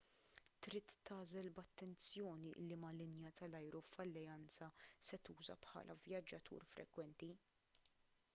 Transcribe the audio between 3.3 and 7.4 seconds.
tal-ajru f'alleanza se tuża bħala vjaġġatur frekwenti